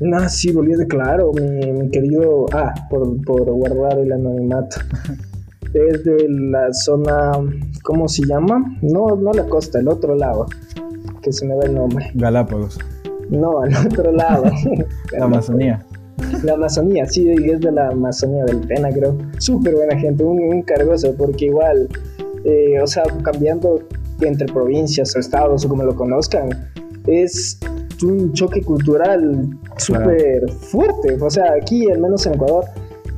No, 0.00 0.28
sí, 0.28 0.52
volví 0.52 0.74
de 0.74 0.86
claro, 0.86 1.32
mi, 1.32 1.90
querido. 1.90 2.46
Ah, 2.52 2.72
por, 2.88 3.22
por 3.24 3.50
guardar 3.50 3.98
el 3.98 4.12
anonimato. 4.12 4.76
es 5.74 6.04
de 6.04 6.26
la 6.28 6.72
zona. 6.72 7.32
¿Cómo 7.82 8.08
se 8.08 8.26
llama? 8.26 8.78
No, 8.82 9.16
no 9.16 9.32
la 9.32 9.44
costa, 9.44 9.78
el 9.78 9.88
otro 9.88 10.14
lado. 10.14 10.46
Que 11.22 11.32
se 11.32 11.46
me 11.46 11.54
va 11.54 11.64
el 11.64 11.74
nombre. 11.74 12.10
Galápagos. 12.14 12.78
No, 13.28 13.60
al 13.60 13.74
otro 13.86 14.10
lado. 14.16 14.44
la 15.12 15.24
Amazonía. 15.24 15.84
La 16.44 16.54
Amazonía, 16.54 17.06
sí, 17.06 17.30
es 17.30 17.60
de 17.60 17.72
la 17.72 17.88
Amazonía 17.88 18.44
del 18.44 18.60
Pena, 18.60 18.90
creo. 18.90 19.16
Súper 19.38 19.74
buena 19.74 19.98
gente, 19.98 20.22
un, 20.22 20.62
cargoso, 20.62 21.14
porque 21.16 21.46
igual, 21.46 21.88
eh, 22.44 22.80
o 22.82 22.86
sea, 22.86 23.04
cambiando 23.22 23.80
entre 24.28 24.46
provincias 24.52 25.14
o 25.16 25.18
estados 25.18 25.64
o 25.64 25.68
como 25.68 25.82
lo 25.82 25.94
conozcan, 25.94 26.50
es 27.06 27.58
un 28.02 28.32
choque 28.32 28.62
cultural 28.62 29.48
súper 29.76 30.50
fuerte. 30.50 31.16
O 31.20 31.30
sea, 31.30 31.52
aquí, 31.60 31.90
al 31.90 31.98
menos 31.98 32.26
en 32.26 32.34
Ecuador, 32.34 32.64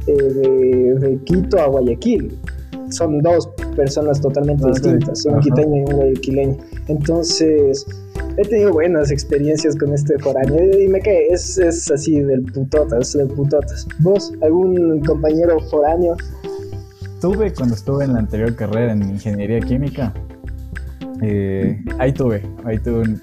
eh, 0.07 0.13
de, 0.15 1.19
Quito 1.25 1.59
a 1.59 1.67
Guayaquil, 1.67 2.39
son 2.91 3.21
dos 3.21 3.49
personas 3.77 4.21
totalmente 4.21 4.67
distintas, 4.69 5.25
un 5.25 5.41
quiteño 5.41 5.77
y 5.77 5.81
un 5.81 5.97
guayaquileño. 5.97 6.57
Entonces, 6.89 7.87
he 8.37 8.43
tenido 8.43 8.73
buenas 8.73 9.11
experiencias 9.11 9.77
con 9.77 9.95
este 9.95 10.19
foráneo 10.19 10.79
y 10.79 10.89
me 10.89 11.01
quedé, 11.01 11.29
es, 11.29 11.59
es 11.59 11.91
así 11.91 12.21
del 12.21 12.43
putotas, 12.43 13.13
del 13.15 13.29
putotas. 13.29 13.87
¿Vos, 14.01 14.33
algún 14.43 15.01
compañero 15.01 15.59
foráneo? 15.71 16.17
Tuve 17.21 17.53
cuando 17.55 17.77
estuve 17.77 18.05
en 18.05 18.15
la 18.15 18.19
anterior 18.19 18.55
carrera 18.55 18.93
en 18.93 19.03
ingeniería 19.03 19.61
química. 19.61 20.13
Eh, 21.23 21.83
ahí 21.99 22.13
tuve, 22.13 22.43
ahí 22.65 22.79
tuve 22.79 23.17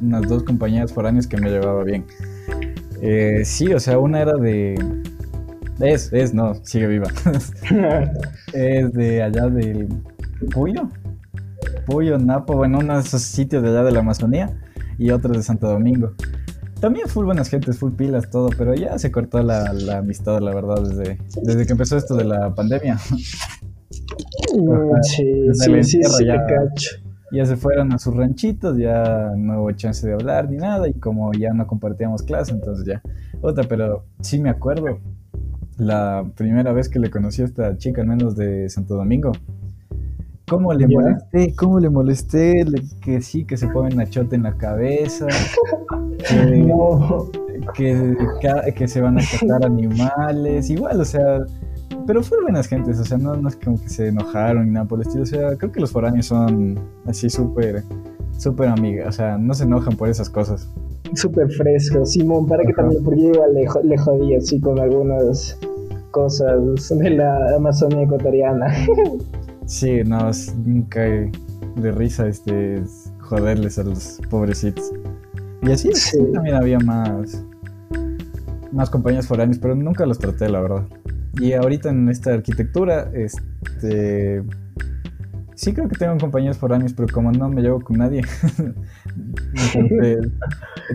unas 0.00 0.28
dos 0.28 0.44
compañeras 0.44 0.92
foráneas 0.92 1.26
que 1.26 1.36
me 1.36 1.50
llevaba 1.50 1.82
bien. 1.82 2.04
Eh, 3.02 3.42
sí, 3.44 3.72
o 3.72 3.80
sea, 3.80 3.98
una 3.98 4.20
era 4.20 4.34
de. 4.34 4.74
Es, 5.80 6.12
es, 6.12 6.32
no, 6.32 6.54
sigue 6.64 6.86
viva. 6.86 7.08
es 8.52 8.92
de 8.92 9.22
allá 9.22 9.48
del 9.48 9.88
Puyo. 10.52 10.88
Puyo, 11.86 12.18
Napo, 12.18 12.56
bueno, 12.56 12.78
uno 12.78 12.94
de 12.94 13.00
esos 13.00 13.22
sitios 13.22 13.62
de 13.62 13.70
allá 13.70 13.84
de 13.84 13.92
la 13.92 14.00
Amazonía 14.00 14.50
y 14.98 15.10
otros 15.10 15.36
de 15.36 15.42
Santo 15.42 15.68
Domingo. 15.68 16.12
También 16.80 17.08
full 17.08 17.24
buenas 17.24 17.48
gentes, 17.48 17.78
full 17.78 17.92
pilas, 17.92 18.30
todo, 18.30 18.50
pero 18.56 18.74
ya 18.74 18.98
se 18.98 19.10
cortó 19.10 19.42
la, 19.42 19.72
la 19.72 19.98
amistad, 19.98 20.40
la 20.40 20.54
verdad, 20.54 20.82
desde, 20.82 21.18
desde 21.42 21.66
que 21.66 21.72
empezó 21.72 21.96
esto 21.96 22.14
de 22.16 22.24
la 22.24 22.54
pandemia. 22.54 22.98
Mm, 24.54 25.02
sí, 25.02 25.24
sí, 25.52 25.82
sí, 25.82 26.02
sí, 26.02 26.24
ya, 26.26 26.44
cacho. 26.46 27.05
Ya 27.32 27.44
se 27.44 27.56
fueron 27.56 27.92
a 27.92 27.98
sus 27.98 28.14
ranchitos, 28.14 28.78
ya 28.78 29.32
no 29.36 29.62
hubo 29.62 29.72
chance 29.72 30.06
de 30.06 30.14
hablar 30.14 30.48
ni 30.50 30.56
nada, 30.56 30.88
y 30.88 30.94
como 30.94 31.32
ya 31.32 31.52
no 31.52 31.66
compartíamos 31.66 32.22
clase, 32.22 32.52
entonces 32.52 32.86
ya. 32.86 33.02
Otra, 33.40 33.64
pero 33.64 34.04
sí 34.20 34.40
me 34.40 34.50
acuerdo 34.50 34.98
la 35.78 36.24
primera 36.36 36.72
vez 36.72 36.88
que 36.88 36.98
le 36.98 37.10
conocí 37.10 37.42
a 37.42 37.46
esta 37.46 37.76
chica, 37.76 38.00
al 38.00 38.08
menos 38.08 38.36
de 38.36 38.68
Santo 38.68 38.94
Domingo. 38.94 39.32
¿Cómo 40.48 40.72
le 40.72 40.86
molesté? 40.86 41.54
¿Cómo 41.56 41.80
le 41.80 41.90
molesté? 41.90 42.64
que 43.00 43.20
sí, 43.20 43.44
que 43.44 43.56
se 43.56 43.66
pone 43.66 44.00
achote 44.00 44.36
en 44.36 44.44
la 44.44 44.56
cabeza. 44.56 45.26
Que, 47.74 48.16
que, 48.74 48.88
se 48.88 49.00
van 49.00 49.18
a 49.18 49.20
cazar 49.40 49.64
animales. 49.64 50.70
Igual, 50.70 51.00
o 51.00 51.04
sea. 51.04 51.38
Pero 52.06 52.22
fueron 52.22 52.44
buenas 52.44 52.68
gentes, 52.68 52.98
o 52.98 53.04
sea, 53.04 53.18
no, 53.18 53.36
no 53.36 53.48
es 53.48 53.56
como 53.56 53.80
que 53.80 53.88
se 53.88 54.08
enojaron 54.08 54.66
ni 54.66 54.72
nada 54.72 54.86
por 54.86 55.00
el 55.00 55.06
estilo. 55.06 55.24
O 55.24 55.26
sea, 55.26 55.56
creo 55.56 55.72
que 55.72 55.80
los 55.80 55.90
foráneos 55.90 56.26
son 56.26 56.78
así 57.06 57.28
súper, 57.28 57.82
súper 58.38 58.68
amigas. 58.68 59.08
O 59.08 59.12
sea, 59.12 59.38
no 59.38 59.54
se 59.54 59.64
enojan 59.64 59.96
por 59.96 60.08
esas 60.08 60.30
cosas. 60.30 60.68
Súper 61.14 61.50
fresco, 61.50 62.04
Simón, 62.04 62.46
para 62.46 62.64
que 62.64 62.72
también, 62.72 63.02
porque 63.02 63.22
yo 63.22 63.28
igual 63.30 63.54
le, 63.54 63.66
le 63.84 63.98
jodí 63.98 64.34
así 64.34 64.60
con 64.60 64.78
algunas 64.78 65.58
cosas 66.10 66.60
de 66.90 67.10
la 67.10 67.56
Amazonía 67.56 68.02
ecuatoriana. 68.02 68.72
Sí, 69.66 70.04
no, 70.04 70.30
es 70.30 70.54
nunca 70.54 71.00
de 71.00 71.90
risa 71.90 72.28
este 72.28 72.80
joderles 73.18 73.80
a 73.80 73.82
los 73.82 74.20
pobrecitos. 74.30 74.92
Y 75.62 75.72
así 75.72 75.90
también 76.32 76.54
había 76.54 76.78
más 76.78 77.44
más 78.70 78.90
compañías 78.90 79.26
foráneas, 79.26 79.58
pero 79.58 79.74
nunca 79.74 80.06
los 80.06 80.18
traté, 80.18 80.48
la 80.48 80.60
verdad. 80.60 80.84
Y 81.38 81.52
ahorita 81.52 81.90
en 81.90 82.08
esta 82.08 82.32
arquitectura, 82.34 83.10
este 83.14 84.42
sí 85.54 85.72
creo 85.72 85.88
que 85.88 85.96
tengo 85.96 86.16
compañías 86.18 86.58
foráneas, 86.58 86.92
pero 86.92 87.08
como 87.12 87.32
no 87.32 87.48
me 87.48 87.62
llevo 87.62 87.80
con 87.80 87.96
nadie, 87.96 88.22
entonces, 89.74 90.30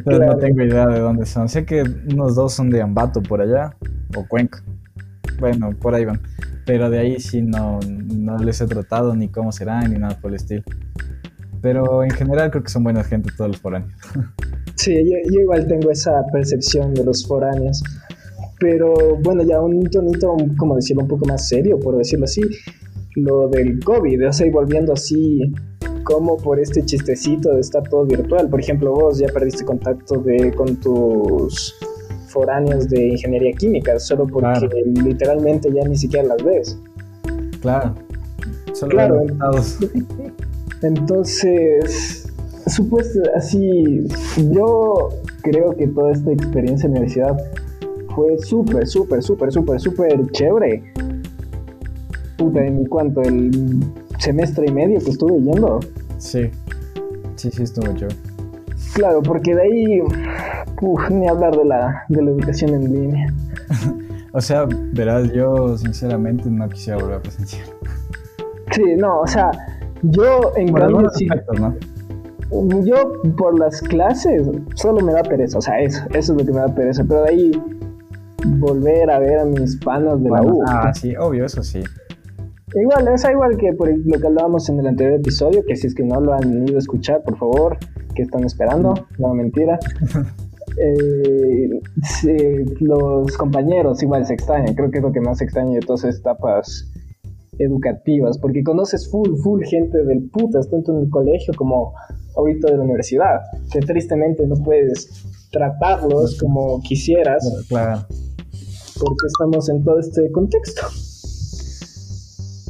no 0.06 0.38
tengo 0.38 0.64
idea 0.64 0.88
de 0.88 1.00
dónde 1.00 1.26
son. 1.26 1.50
Sé 1.50 1.66
que 1.66 1.84
unos 2.12 2.36
dos 2.36 2.54
son 2.54 2.70
de 2.70 2.82
Ambato 2.82 3.22
por 3.22 3.42
allá, 3.42 3.76
o 4.16 4.26
Cuenca. 4.28 4.64
Bueno, 5.40 5.72
por 5.72 5.96
ahí 5.96 6.06
van. 6.06 6.22
Pero 6.66 6.90
de 6.90 7.00
ahí 7.00 7.20
sí 7.20 7.42
no, 7.42 7.80
no 7.88 8.38
les 8.38 8.62
he 8.62 8.68
tratado 8.68 9.16
ni 9.16 9.30
cómo 9.30 9.52
serán 9.52 9.92
ni 9.92 10.00
nada 10.00 10.18
por 10.20 10.30
el 10.30 10.36
estilo. 10.36 10.64
Pero 11.62 12.04
en 12.04 12.12
general 12.12 12.50
creo 12.52 12.64
que 12.64 12.70
son 12.70 12.84
buenas 12.84 13.08
gente 13.08 13.32
todos 13.36 13.52
los 13.52 13.60
foráneos. 13.60 13.94
Sí, 14.76 14.96
yo, 14.96 15.42
igual 15.42 15.68
tengo 15.68 15.92
esa 15.92 16.26
percepción 16.34 16.96
de 16.96 17.04
los 17.04 17.28
foráneos. 17.28 17.84
Pero 18.62 18.94
bueno, 19.24 19.42
ya 19.42 19.60
un 19.60 19.84
tonito, 19.90 20.38
como 20.56 20.76
decirlo, 20.76 21.02
un 21.02 21.10
poco 21.10 21.26
más 21.26 21.48
serio, 21.48 21.80
por 21.80 21.98
decirlo 21.98 22.26
así. 22.26 22.42
Lo 23.16 23.50
del 23.50 23.84
COVID, 23.84 24.30
o 24.30 24.32
sea, 24.32 24.46
y 24.46 24.52
volviendo 24.52 24.94
así 24.94 25.52
como 26.04 26.38
por 26.38 26.60
este 26.60 26.86
chistecito 26.86 27.54
de 27.54 27.60
estar 27.60 27.82
todo 27.90 28.06
virtual. 28.06 28.50
Por 28.50 28.60
ejemplo, 28.60 28.94
vos 28.94 29.18
ya 29.18 29.28
perdiste 29.28 29.66
contacto 29.66 30.20
de, 30.20 30.54
con 30.54 30.76
tus 30.76 31.76
foráneos 32.28 32.88
de 32.88 33.08
ingeniería 33.10 33.52
química, 33.54 34.00
solo 34.00 34.28
porque 34.28 34.70
literalmente 35.04 35.72
ya 35.74 35.84
ni 35.88 35.98
siquiera 35.98 36.28
las 36.28 36.44
ves. 36.44 36.80
Claro. 37.62 37.96
Solo 38.74 38.92
claro. 38.92 39.24
Entonces, 40.84 42.32
supuesto, 42.68 43.22
así, 43.36 44.08
yo 44.52 45.10
creo 45.42 45.76
que 45.76 45.88
toda 45.88 46.12
esta 46.12 46.32
experiencia 46.32 46.86
en 46.86 46.94
la 46.94 47.00
universidad 47.00 47.38
fue 48.16 48.38
súper, 48.40 48.88
súper, 48.88 49.22
súper, 49.22 49.52
súper, 49.52 49.80
súper 49.80 50.32
chévere. 50.32 50.84
Puta, 52.38 52.66
¿en 52.66 52.86
cuanto 52.86 53.22
El 53.22 53.80
semestre 54.20 54.68
y 54.68 54.72
medio 54.72 55.00
que 55.00 55.12
estuve 55.12 55.40
yendo. 55.42 55.80
Sí, 56.18 56.50
sí, 57.36 57.52
sí, 57.52 57.64
estuvo 57.64 57.94
chévere. 57.94 58.16
Claro, 58.94 59.22
porque 59.22 59.56
de 59.56 59.62
ahí 59.62 60.02
ni 61.10 61.28
hablar 61.28 61.56
de 61.56 61.66
la, 61.66 62.04
de 62.10 62.22
la 62.22 62.32
educación 62.32 62.74
en 62.74 62.94
línea. 62.94 63.34
o 64.34 64.42
sea, 64.42 64.66
verás, 64.94 65.32
yo 65.34 65.78
sinceramente 65.78 66.50
no 66.50 66.68
quisiera 66.70 67.00
volver 67.00 67.18
a 67.18 67.22
presenciar. 67.22 67.66
Sí, 68.72 68.96
no, 68.98 69.22
o 69.22 69.28
sea, 69.28 69.52
yo 70.04 70.52
en 70.56 70.74
cambio 70.74 71.10
sí, 71.10 71.28
¿no? 71.60 71.76
Yo 72.84 73.14
por 73.38 73.58
las 73.58 73.82
clases 73.82 74.46
solo 74.76 75.00
me 75.06 75.14
da 75.14 75.24
pereza, 75.24 75.58
o 75.58 75.62
sea, 75.62 75.80
eso, 75.80 76.04
eso 76.14 76.34
es 76.34 76.40
lo 76.40 76.46
que 76.46 76.52
me 76.52 76.60
da 76.60 76.68
pereza, 76.68 77.04
pero 77.08 77.24
de 77.24 77.30
ahí 77.30 77.52
volver 78.46 79.10
a 79.10 79.20
ver 79.20 79.40
a 79.40 79.46
mis 79.46 79.78
panos 79.78 80.24
de 80.24 80.30
la 80.30 80.42
U. 80.42 80.64
Ah, 80.68 80.94
sí, 80.94 81.16
obvio, 81.16 81.46
eso 81.46 81.64
sí. 81.64 81.84
Igual, 82.74 83.08
es 83.10 83.26
igual 83.30 83.58
que 83.58 83.74
por 83.74 83.90
lo 83.90 84.20
que 84.20 84.28
hablábamos 84.28 84.70
en 84.70 84.80
el 84.80 84.88
anterior 84.88 85.20
episodio, 85.20 85.64
que 85.68 85.76
si 85.76 85.88
es 85.88 85.96
que 85.96 86.04
no 86.04 86.22
lo 86.22 86.34
han 86.34 86.68
ido 86.68 86.78
a 86.78 86.80
escuchar, 86.80 87.22
por 87.24 87.38
favor, 87.38 87.78
que 88.16 88.22
están 88.22 88.46
esperando, 88.46 88.94
no 89.18 89.34
mentira. 89.34 89.78
eh, 90.78 91.70
los 92.80 93.36
compañeros 93.38 94.02
igual 94.04 94.26
se 94.26 94.36
extrañan, 94.36 94.74
creo 94.74 94.90
que 94.90 95.00
es 95.00 95.04
lo 95.04 95.12
que 95.12 95.20
más 95.20 95.42
extraña 95.42 95.74
de 95.74 95.82
todas 95.82 96.06
estas 96.06 96.20
etapas 96.22 96.92
educativas, 97.60 98.38
porque 98.38 98.64
conoces 98.64 99.10
full, 99.10 99.36
full 99.44 99.64
gente 99.66 100.04
del 100.06 100.30
putas, 100.30 100.70
tanto 100.70 100.94
en 100.94 101.04
el 101.04 101.10
colegio 101.10 101.54
como 101.56 101.94
ahorita 102.38 102.72
de 102.72 102.78
la 102.78 102.84
universidad, 102.84 103.42
que 103.72 103.82
tristemente 103.82 104.48
no 104.48 104.56
puedes 104.56 105.26
tratarlos 105.52 106.38
como 106.40 106.82
quisieras, 106.82 107.44
claro. 107.68 108.06
Porque 109.02 109.28
estamos 109.28 109.68
en 109.70 109.84
todo 109.84 110.00
este 110.00 110.32
contexto. 110.32 110.88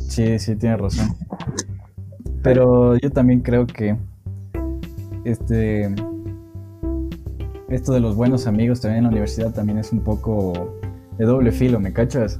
Sí, 0.07 0.39
sí, 0.39 0.55
tienes 0.55 0.79
razón. 0.79 1.15
Pero 2.41 2.97
yo 2.97 3.11
también 3.11 3.41
creo 3.41 3.67
que 3.67 3.97
este 5.25 5.93
esto 7.69 7.93
de 7.93 8.00
los 8.00 8.15
buenos 8.15 8.47
amigos 8.47 8.81
también 8.81 9.00
en 9.00 9.03
la 9.05 9.09
universidad 9.09 9.53
también 9.53 9.77
es 9.77 9.91
un 9.91 10.01
poco 10.01 10.77
de 11.17 11.25
doble 11.25 11.51
filo, 11.51 11.79
¿me 11.79 11.93
cachas? 11.93 12.39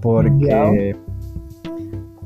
Porque, 0.00 0.96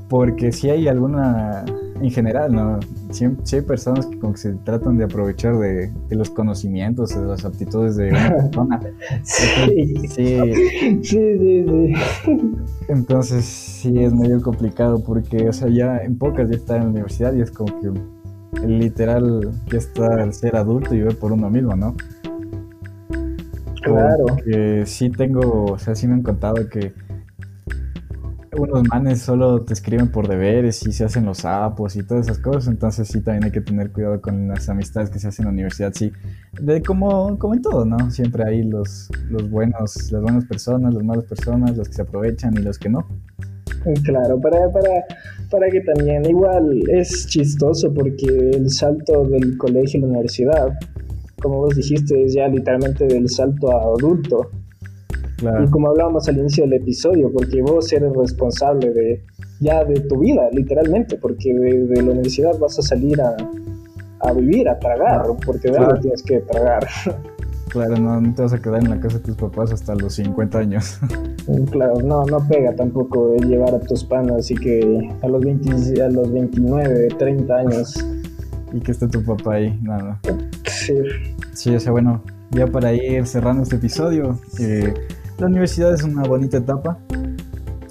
porque 0.09 0.53
si 0.53 0.71
hay 0.71 0.89
alguna, 0.89 1.65
en 2.01 2.11
general, 2.11 2.53
¿no? 2.53 2.81
Si, 3.11 3.25
hay 3.25 3.63
personas 3.63 4.07
que 4.07 4.19
como 4.19 4.35
que 4.35 4.39
se 4.39 4.53
tratan 4.53 4.99
de 4.99 5.05
aprovechar 5.05 5.57
de, 5.59 5.91
los 6.11 6.31
conocimientos, 6.31 7.15
de 7.19 7.27
las 7.27 7.45
aptitudes 7.45 7.97
de 7.97 8.11
una 8.11 8.31
persona. 8.43 8.81
sí. 9.23 9.95
sí. 10.09 10.39
sí, 11.03 11.39
sí, 11.39 11.95
Entonces 12.89 13.45
sí 13.45 13.99
es 13.99 14.13
medio 14.13 14.43
complicado 14.43 15.03
porque, 15.03 15.49
o 15.49 15.53
sea, 15.53 15.69
ya 15.69 15.99
en 15.99 16.19
pocas 16.19 16.51
ya 16.51 16.57
está 16.57 16.77
en 16.77 16.83
la 16.85 16.89
universidad 16.91 17.33
y 17.35 17.41
es 17.41 17.51
como 17.51 17.81
que 17.81 17.93
literal 18.67 19.51
que 19.71 19.77
está 19.77 20.23
el 20.23 20.33
ser 20.33 20.57
adulto 20.57 20.95
y 20.95 21.01
ver 21.01 21.19
por 21.19 21.33
uno 21.33 21.51
mismo, 21.51 21.77
¿no? 21.77 21.95
Claro. 23.83 24.27
Que 24.45 24.85
sí 24.87 25.11
tengo, 25.11 25.73
o 25.73 25.79
sea, 25.79 25.95
sí 25.95 26.07
me 26.07 26.15
han 26.15 26.23
contado 26.23 26.69
que 26.69 26.93
unos 28.59 28.87
manes 28.89 29.21
solo 29.21 29.63
te 29.63 29.73
escriben 29.73 30.11
por 30.11 30.29
deberes 30.29 30.87
y 30.87 30.93
se 30.93 31.05
hacen 31.05 31.25
los 31.25 31.39
sapos 31.39 31.97
y 31.97 32.03
todas 32.03 32.27
esas 32.27 32.39
cosas, 32.39 32.69
entonces 32.69 33.09
sí 33.09 33.21
también 33.21 33.45
hay 33.45 33.51
que 33.51 33.61
tener 33.61 33.91
cuidado 33.91 34.21
con 34.21 34.49
las 34.49 34.69
amistades 34.69 35.11
que 35.11 35.19
se 35.19 35.29
hacen 35.29 35.45
en 35.45 35.49
la 35.49 35.53
universidad, 35.53 35.93
sí, 35.95 36.13
de 36.61 36.83
como, 36.83 37.39
como 37.39 37.55
en 37.55 37.63
todo, 37.63 37.85
¿no? 37.85 38.11
Siempre 38.11 38.45
hay 38.45 38.63
los, 38.63 39.09
los 39.31 39.49
buenos, 39.51 40.11
las 40.13 40.23
buenas 40.23 40.45
personas, 40.45 40.95
las 40.95 41.05
malas 41.05 41.25
personas, 41.25 41.77
los 41.77 41.89
que 41.89 41.95
se 41.95 42.03
aprovechan 42.03 42.55
y 42.57 42.63
los 42.63 42.79
que 42.79 42.89
no. 42.89 43.07
Claro, 44.05 44.41
para, 44.41 44.71
para, 44.71 45.05
para 45.51 45.71
que 45.71 45.81
también, 45.81 46.25
igual 46.27 46.83
es 46.89 47.27
chistoso 47.29 47.93
porque 47.95 48.27
el 48.55 48.71
salto 48.71 49.25
del 49.25 49.57
colegio 49.57 50.01
a 50.01 50.03
la 50.03 50.09
universidad 50.09 50.79
como 51.41 51.59
vos 51.59 51.77
dijiste, 51.77 52.25
es 52.25 52.35
ya 52.35 52.49
literalmente 52.49 53.07
del 53.07 53.29
salto 53.29 53.71
a 53.71 53.95
adulto. 53.95 54.51
Y 55.41 55.71
como 55.71 55.89
hablábamos 55.89 56.29
al 56.29 56.39
inicio 56.39 56.65
del 56.65 56.75
episodio, 56.75 57.31
porque 57.33 57.63
vos 57.63 57.93
eres 57.93 58.13
responsable 58.13 58.93
de 58.93 59.23
ya 59.61 59.85
de 59.85 60.01
tu 60.01 60.19
vida, 60.19 60.49
literalmente, 60.53 61.17
porque 61.17 61.53
de, 61.53 62.03
la 62.03 62.11
universidad 62.11 62.59
vas 62.59 62.79
a 62.79 62.83
salir 62.83 63.21
a, 63.21 63.37
a 64.21 64.33
vivir, 64.33 64.69
a 64.69 64.79
tragar, 64.79 65.23
porque 65.45 65.71
de 65.71 65.79
algo 65.79 65.99
tienes 66.01 66.23
que 66.23 66.41
tragar. 66.41 66.87
Claro, 67.69 67.97
no, 67.97 68.35
te 68.35 68.43
vas 68.43 68.53
a 68.53 68.61
quedar 68.61 68.83
en 68.83 68.91
la 68.91 68.99
casa 68.99 69.19
de 69.19 69.25
tus 69.25 69.37
papás 69.37 69.73
hasta 69.73 69.95
los 69.95 70.15
50 70.15 70.59
años. 70.59 70.99
Claro, 71.71 72.01
no, 72.03 72.25
no 72.27 72.47
pega 72.49 72.75
tampoco 72.75 73.37
llevar 73.37 73.75
a 73.75 73.81
tus 73.81 74.05
panas, 74.05 74.37
así 74.39 74.55
que 74.55 75.11
a 75.23 75.29
los, 75.29 75.43
20, 75.43 76.03
a 76.03 76.09
los 76.09 76.33
29, 76.33 77.09
30 77.19 77.57
años. 77.57 77.95
Y 78.71 78.81
que 78.81 78.93
esté 78.93 79.09
tu 79.09 79.25
papá 79.25 79.55
ahí, 79.55 79.79
nada. 79.81 80.21
Sí. 80.67 80.93
Sí, 81.55 81.75
o 81.75 81.81
sea, 81.81 81.91
bueno, 81.91 82.23
ya 82.51 82.67
para 82.67 82.93
ir 82.93 83.27
cerrando 83.27 83.63
este 83.63 83.77
episodio, 83.77 84.39
eh, 84.61 84.93
la 85.39 85.47
universidad 85.47 85.95
es 85.95 86.03
una 86.03 86.23
bonita 86.23 86.59
etapa. 86.59 86.99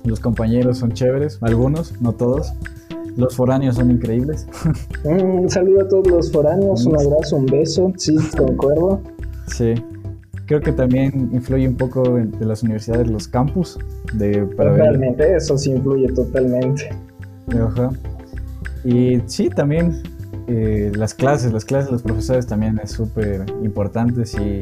Los 0.03 0.19
compañeros 0.19 0.77
son 0.77 0.91
chéveres, 0.91 1.39
algunos, 1.41 1.99
no 2.01 2.13
todos. 2.13 2.53
Los 3.15 3.35
foráneos 3.35 3.75
son 3.75 3.89
increíbles. 3.91 4.47
Un 5.03 5.49
saludo 5.49 5.81
a 5.81 5.87
todos 5.87 6.07
los 6.07 6.31
foráneos, 6.31 6.85
un 6.85 6.95
abrazo, 6.95 7.37
un 7.37 7.47
beso, 7.47 7.91
sí, 7.97 8.15
concuerdo. 8.37 9.01
Sí, 9.47 9.73
creo 10.45 10.61
que 10.61 10.71
también 10.71 11.29
influye 11.33 11.67
un 11.67 11.75
poco 11.75 12.03
de 12.03 12.45
las 12.45 12.61
universidades 12.61 13.09
los 13.09 13.27
campus. 13.27 13.79
De, 14.13 14.43
para 14.45 14.75
totalmente, 14.75 15.35
eso 15.35 15.57
sí 15.57 15.71
influye 15.71 16.09
totalmente. 16.13 16.89
Ajá. 17.59 17.89
Y 18.83 19.19
sí, 19.25 19.49
también 19.49 20.03
eh, 20.47 20.91
las 20.95 21.13
clases, 21.13 21.51
las 21.51 21.65
clases 21.65 21.87
de 21.87 21.93
los 21.93 22.03
profesores 22.03 22.45
también 22.45 22.79
es 22.83 22.91
súper 22.91 23.45
importante. 23.63 24.25
Si 24.25 24.61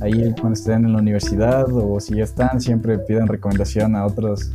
ahí 0.00 0.32
cuando 0.40 0.52
estén 0.52 0.84
en 0.84 0.92
la 0.92 0.98
universidad 0.98 1.66
o 1.72 1.98
si 2.00 2.16
ya 2.16 2.24
están, 2.24 2.60
siempre 2.60 2.98
piden 2.98 3.26
recomendación 3.26 3.96
a 3.96 4.06
otros, 4.06 4.52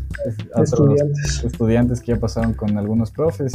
estudiantes. 0.62 1.44
estudiantes 1.44 2.02
que 2.02 2.14
ya 2.14 2.20
pasaron 2.20 2.54
con 2.54 2.78
algunos 2.78 3.12
profes 3.12 3.54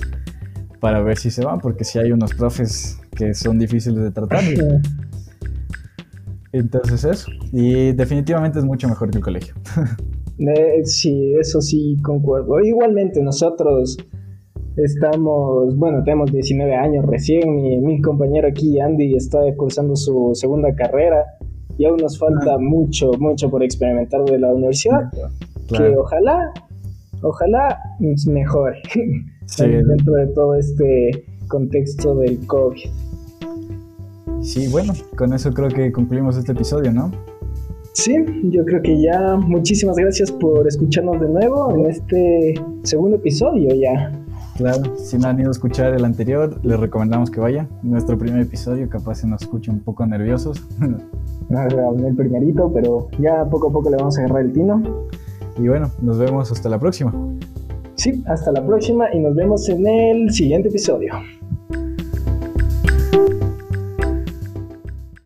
para 0.80 1.00
ver 1.02 1.18
si 1.18 1.30
se 1.30 1.45
van, 1.45 1.61
porque 1.61 1.85
si 1.85 1.99
hay 1.99 2.12
unos 2.12 2.35
profes 2.35 2.99
que 3.16 3.35
son 3.35 3.59
difíciles 3.59 4.02
de 4.02 4.11
tratar. 4.11 4.42
Entonces 6.52 7.04
eso. 7.04 7.30
Y 7.52 7.92
definitivamente 7.92 8.59
es 8.59 8.64
mucho 8.64 8.88
mejor 8.88 9.11
que 9.11 9.18
el 9.18 9.25
colegio. 9.25 9.54
Eh, 10.40 10.85
sí, 10.85 11.35
eso 11.35 11.61
sí 11.61 11.97
concuerdo. 12.00 12.61
Igualmente 12.61 13.21
nosotros 13.21 13.97
estamos, 14.76 15.76
bueno, 15.76 16.04
tenemos 16.04 16.30
19 16.30 16.76
años 16.76 17.04
recién. 17.07 17.83
Mi, 17.83 18.00
compañero 18.00 18.47
aquí, 18.47 18.78
Andy, 18.78 19.16
está 19.16 19.40
cursando 19.57 19.97
su 19.97 20.30
segunda 20.35 20.73
carrera 20.76 21.25
y 21.78 21.85
aún 21.87 21.97
nos 21.99 22.18
falta 22.18 22.58
mucho, 22.58 23.12
mucho 23.18 23.49
por 23.49 23.62
experimentar 23.62 24.25
de 24.25 24.38
la 24.38 24.52
universidad. 24.52 25.11
Que 25.68 25.97
ojalá, 25.97 26.52
ojalá 27.23 27.78
mejore 28.26 28.82
dentro 29.58 30.14
de 30.14 30.26
todo 30.35 30.54
este 30.56 31.25
contexto 31.47 32.16
del 32.16 32.44
COVID. 32.47 32.90
Sí, 34.40 34.68
bueno, 34.68 34.92
con 35.16 35.32
eso 35.32 35.52
creo 35.52 35.68
que 35.68 35.90
concluimos 35.92 36.37
este 36.37 36.52
episodio, 36.52 36.92
¿no? 36.92 37.11
Sí, 37.92 38.14
yo 38.44 38.64
creo 38.64 38.80
que 38.82 39.00
ya 39.00 39.37
muchísimas 39.37 39.97
gracias 39.97 40.30
por 40.30 40.66
escucharnos 40.66 41.20
de 41.20 41.28
nuevo 41.28 41.75
en 41.75 41.87
este 41.87 42.54
segundo 42.82 43.16
episodio 43.16 43.75
ya. 43.75 44.12
Claro, 44.58 44.96
si 44.96 45.16
no 45.16 45.28
han 45.28 45.38
ido 45.38 45.50
a 45.50 45.52
escuchar 45.52 45.94
el 45.94 46.04
anterior, 46.04 46.58
les 46.64 46.80
recomendamos 46.80 47.30
que 47.30 47.38
vayan. 47.38 47.68
Nuestro 47.84 48.18
primer 48.18 48.40
episodio, 48.40 48.88
capaz 48.88 49.20
se 49.20 49.28
nos 49.28 49.42
escucha 49.42 49.70
un 49.70 49.78
poco 49.80 50.04
nerviosos. 50.04 50.62
No, 51.50 51.62
el 52.06 52.14
primerito, 52.14 52.71
pero 52.75 53.08
ya 53.18 53.42
poco 53.47 53.71
a 53.71 53.73
poco 53.73 53.88
le 53.88 53.97
vamos 53.97 54.18
a 54.18 54.21
agarrar 54.21 54.42
el 54.42 54.52
tino. 54.52 54.82
Y 55.56 55.66
bueno, 55.66 55.90
nos 56.02 56.18
vemos 56.18 56.52
hasta 56.52 56.68
la 56.68 56.78
próxima. 56.78 57.14
Sí, 57.94 58.23
hasta 58.26 58.52
la 58.52 58.66
próxima 58.66 59.06
y 59.14 59.18
nos 59.18 59.34
vemos 59.34 59.66
en 59.71 59.86
el 59.86 60.30
siguiente 60.30 60.68
episodio. 60.68 61.14